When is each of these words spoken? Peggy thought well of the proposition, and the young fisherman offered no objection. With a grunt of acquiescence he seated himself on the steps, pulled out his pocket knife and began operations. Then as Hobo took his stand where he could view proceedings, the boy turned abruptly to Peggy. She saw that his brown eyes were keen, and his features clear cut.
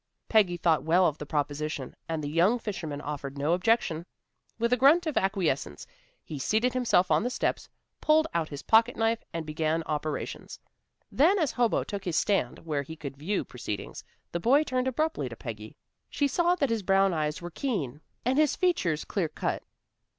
Peggy 0.29 0.57
thought 0.57 0.81
well 0.83 1.05
of 1.05 1.19
the 1.19 1.27
proposition, 1.27 1.95
and 2.09 2.23
the 2.23 2.27
young 2.27 2.57
fisherman 2.57 3.01
offered 3.01 3.37
no 3.37 3.53
objection. 3.53 4.03
With 4.57 4.73
a 4.73 4.75
grunt 4.75 5.05
of 5.05 5.15
acquiescence 5.15 5.85
he 6.23 6.39
seated 6.39 6.73
himself 6.73 7.11
on 7.11 7.21
the 7.21 7.29
steps, 7.29 7.69
pulled 8.01 8.25
out 8.33 8.49
his 8.49 8.63
pocket 8.63 8.95
knife 8.95 9.23
and 9.31 9.45
began 9.45 9.83
operations. 9.83 10.59
Then 11.11 11.37
as 11.37 11.51
Hobo 11.51 11.83
took 11.83 12.03
his 12.03 12.15
stand 12.15 12.65
where 12.65 12.81
he 12.81 12.95
could 12.95 13.15
view 13.15 13.45
proceedings, 13.45 14.03
the 14.31 14.39
boy 14.39 14.63
turned 14.63 14.87
abruptly 14.87 15.29
to 15.29 15.35
Peggy. 15.35 15.75
She 16.09 16.27
saw 16.27 16.55
that 16.55 16.71
his 16.71 16.81
brown 16.81 17.13
eyes 17.13 17.39
were 17.39 17.51
keen, 17.51 18.01
and 18.25 18.39
his 18.39 18.55
features 18.55 19.05
clear 19.05 19.29
cut. 19.29 19.61